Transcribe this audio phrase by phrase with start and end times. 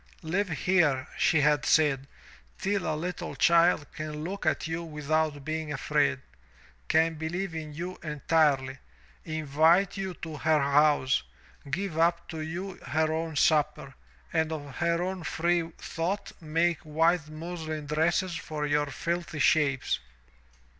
[0.23, 2.07] "Live here, she had said,
[2.57, 6.19] "till a little child can look at you without being afraid;
[6.87, 8.79] can believe in you entirely,
[9.25, 11.21] invite you to her house,
[11.69, 13.93] give up to you her own supper,
[14.33, 19.99] and of her own free thought make white muslin dresses for your filthy shapes.